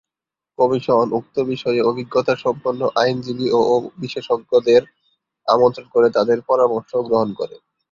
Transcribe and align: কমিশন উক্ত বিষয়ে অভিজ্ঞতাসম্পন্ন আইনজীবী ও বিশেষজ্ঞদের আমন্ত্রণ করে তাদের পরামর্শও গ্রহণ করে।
কমিশন 0.59 1.07
উক্ত 1.17 1.35
বিষয়ে 1.51 1.79
অভিজ্ঞতাসম্পন্ন 1.83 2.81
আইনজীবী 2.95 3.47
ও 3.61 3.73
বিশেষজ্ঞদের 3.97 4.81
আমন্ত্রণ 5.47 5.85
করে 5.93 6.07
তাদের 6.17 6.37
পরামর্শও 6.49 7.07
গ্রহণ 7.07 7.29
করে। 7.39 7.55